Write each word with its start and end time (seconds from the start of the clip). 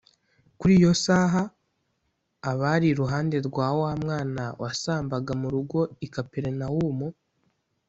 Kuri 0.59 0.73
iyo 0.79 0.91
saha 1.03 1.43
abari 2.51 2.85
iruhande 2.93 3.37
rwa 3.47 3.67
wa 3.81 3.91
mwana 4.01 4.43
wasambaga 4.61 5.31
mu 5.41 5.47
rugo 5.53 5.79
i 6.05 6.07
Kaperinawumu 6.13 7.07